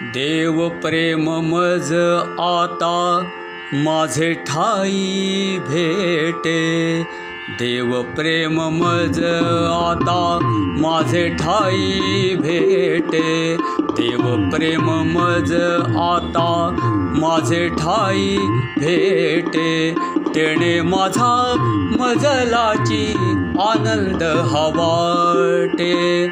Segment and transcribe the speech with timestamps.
[0.00, 1.92] देव प्रेम मज
[2.40, 3.30] आता
[3.74, 7.02] माझे ठाई भेटे.
[7.50, 9.24] देव प्रेम मज
[9.72, 10.38] आता
[10.80, 13.56] माझे ठाई भेटे.
[13.80, 15.54] देव प्रेम मज
[15.96, 16.76] आता
[17.18, 18.36] माझे ठाई
[18.78, 19.94] भेटे.
[20.34, 21.54] तेणे माझा
[22.00, 23.12] मजलाची
[23.60, 26.26] आनंद हवाटे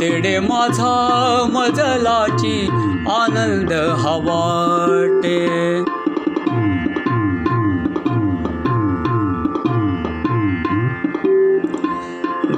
[0.00, 0.90] तेणे माझा
[1.52, 2.68] मजलाची
[3.10, 5.48] आनंद हवाटे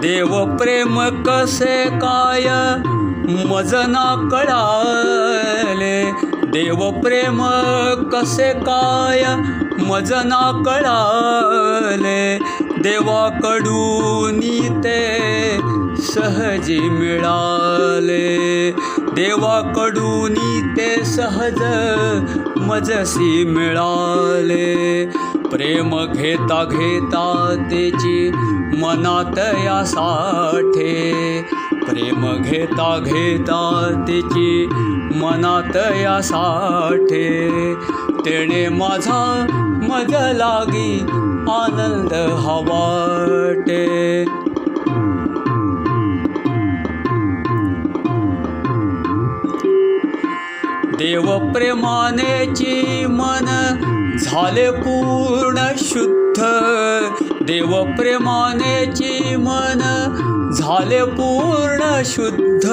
[0.01, 2.47] देव प्रेम कसे काय
[3.47, 6.03] मजना कळाले.
[6.47, 7.47] देव प्रेम
[8.13, 9.25] कसे काय
[9.79, 12.39] मजना कळाले.
[12.83, 14.41] देवाकडून
[14.85, 15.17] ते
[15.99, 18.71] सहजी मिळाले.
[18.99, 20.35] देवाकडून
[20.77, 21.63] ते सहज
[22.57, 25.07] मजसी मिळाले.
[25.35, 28.31] प्रेम घेता घेता त्याची
[28.79, 31.13] मनात या साठे.
[31.73, 34.67] प्रेम घेता घेता त्याची
[35.15, 37.75] मनात या साठे.
[38.27, 39.47] तेणे माझा
[39.83, 41.05] मज लागी
[50.99, 53.47] देव प्रेमानेची मन
[54.19, 56.43] झाले पूर्ण शुद्ध
[57.43, 59.79] देव प्रेमानेची मन
[60.59, 62.69] झाले पूर्ण शुद्ध.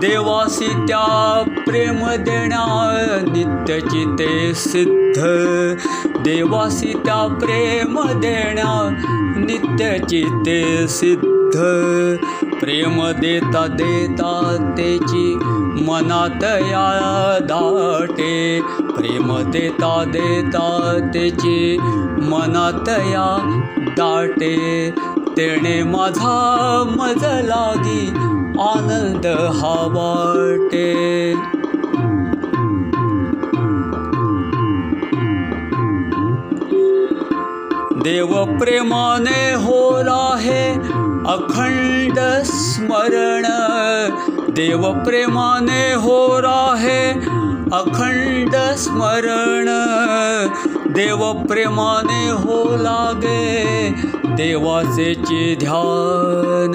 [0.00, 2.06] देवासी त्या प्रेम
[3.32, 5.22] नित्यची ते सिद्ध.
[6.18, 7.98] देवासी त्या प्रेम
[9.36, 11.58] नित्यची ते सिद्ध.
[12.60, 15.34] प्रेम देता देता त्याची
[15.86, 17.38] मनात या
[18.00, 21.76] दाटे प्रेम देता देता त्याची
[22.22, 24.90] मनात या दाटे।
[25.36, 28.08] तेणे माझा मज लागी
[28.60, 31.34] आनंद हा वाटे।
[38.00, 40.74] देव प्रेमाने होला हे
[41.26, 43.46] अखंड स्मरण।
[44.50, 47.39] देव प्रेमाने हो राहे
[47.72, 49.68] अखंड स्मरण
[50.92, 53.90] देव प्रेमाने हो लागे
[54.24, 56.72] देवाचे ध्यान।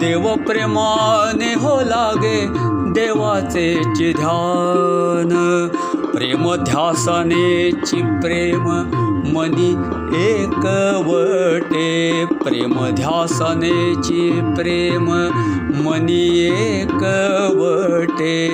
[0.00, 2.40] देव प्रेमाने हो लागे
[2.92, 3.74] देवाचे
[4.12, 5.68] ध्यान।
[6.14, 8.66] प्रेम ध्यासानेची प्रेम
[9.36, 9.70] मनी
[10.34, 15.10] एकवटे। प्रेम ध्यासनेची प्रेम
[15.84, 16.26] मनी
[16.80, 18.48] एकवटे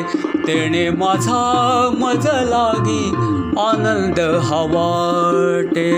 [0.51, 3.11] तेणे माझा मज लागी
[3.59, 5.91] आनंद हवाटे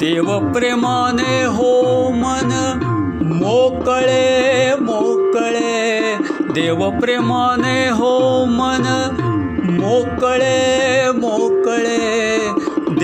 [0.00, 2.50] देव प्रेमाने हो मन
[3.22, 6.18] मोकळे मोकळे.
[6.54, 9.08] देव प्रेमाने हो मन
[9.64, 12.43] मोकळे मोकळे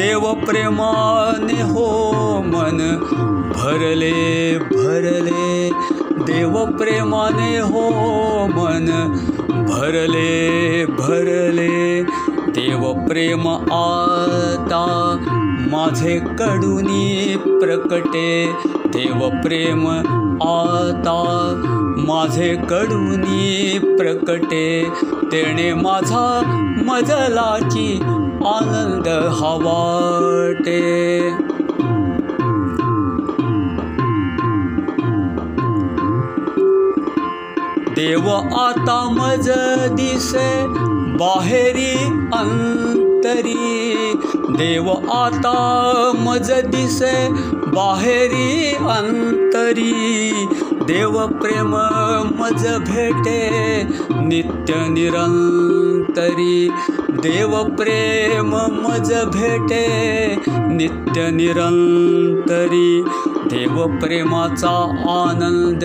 [0.00, 2.12] देव प्रेमाने हो
[2.42, 2.96] मन
[3.56, 5.70] भरले भरले.
[6.10, 7.90] देव प्रेमाने हो
[8.46, 8.86] मन
[9.50, 12.02] भरले भरले.
[12.32, 15.16] देव प्रेम आता
[15.72, 18.52] माझे कडुनी प्रकटे.
[18.86, 19.88] देव प्रेम
[20.42, 21.52] आता
[21.96, 24.88] माझे कडुनी प्रकटे.
[25.32, 26.42] तेणे माझा
[26.86, 28.00] मजलाची
[28.46, 29.08] आनंद
[29.38, 30.80] हवाटे।
[37.94, 39.48] देव आता मज
[39.96, 40.50] दिसे
[41.16, 41.94] बाहेरी
[44.50, 47.28] देव आता मज दिसे
[47.70, 50.32] बाहेरी अंतरी.
[50.70, 51.76] देव प्रेम
[52.40, 53.50] मज भेटे
[54.10, 56.70] नित्य निरंतरी.
[57.10, 63.04] देव प्रेम मज भेटे नित्य निरंतरी
[63.50, 65.84] देव प्रेमाचा आनंद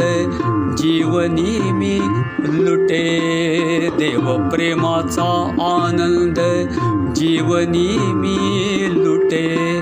[0.78, 2.00] जीवनी मी
[2.38, 3.90] लुटे.
[3.98, 6.68] देव प्रेमाचा आनंद
[7.16, 9.82] जीवनी मी लुटे.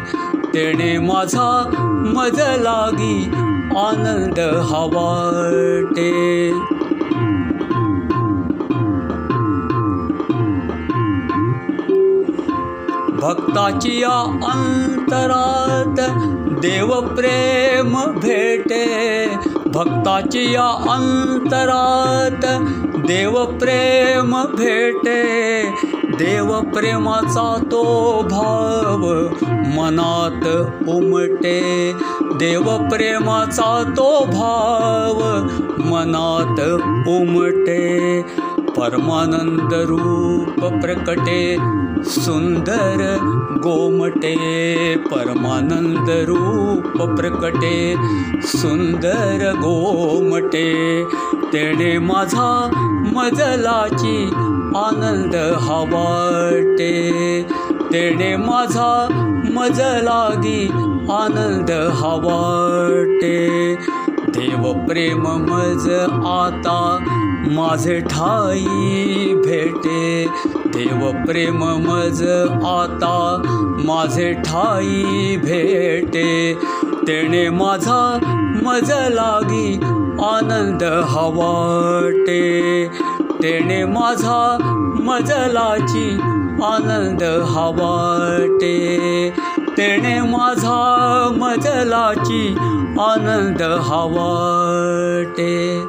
[0.54, 1.70] तेणे माझा
[2.16, 3.32] मज लागी
[3.78, 6.54] आनंद हवाटे.
[13.10, 16.00] भक्ताची या अंतरात
[16.64, 18.86] देव प्रेम भेटे
[19.68, 22.46] भक्ताची या अंतरात
[23.08, 25.18] देव प्रेम भेटे
[26.18, 27.84] देव प्रेमाचा तो
[28.30, 29.06] भाव
[29.76, 30.48] मनात
[30.90, 31.60] उमटे
[32.40, 35.22] देव प्रेमाचा तो भाव
[35.90, 36.60] मनात
[37.10, 37.82] उमटे
[38.84, 41.42] परमानंद रूप प्रकटे
[42.14, 43.02] सुंदर
[43.66, 44.34] गोमटे
[45.06, 47.78] परमानंद रूप प्रकटे
[48.48, 50.66] सुंदर गोमटे
[51.54, 52.50] तेणे माझा
[53.16, 54.18] मजलाची
[54.78, 55.36] आनंद
[55.68, 56.92] हवाटे
[58.48, 58.92] माझा
[59.56, 60.62] मजलागी
[61.14, 61.72] आनंद
[62.02, 63.38] हवाटे
[64.36, 65.90] देव प्रेम मज
[66.26, 66.98] आता
[67.52, 70.26] माझे ठाई भेटे.
[70.68, 72.24] देव प्रेम मज
[72.66, 73.42] आता
[73.86, 76.54] माझे ठाई भेटे.
[77.08, 78.02] तेणे माझा
[78.64, 79.80] मज लागी
[80.24, 82.44] आनंद हवाटे.
[83.44, 84.58] तेणे माझा
[85.00, 86.10] मजलाची
[86.64, 88.78] आनंद हवाटे
[89.78, 92.58] तेणे माझा मजलाची
[93.00, 95.84] आनंद हवाटे.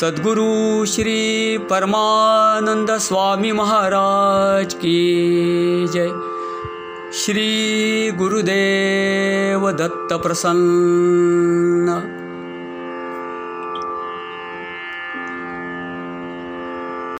[0.00, 6.08] सद्गुरु श्री परमानंद स्वामी महाराज की जय.
[7.12, 12.17] श्री गुरुदेव दत्त प्रसन्न